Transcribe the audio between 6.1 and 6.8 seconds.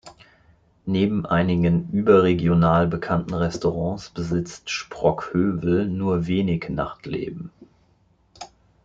wenig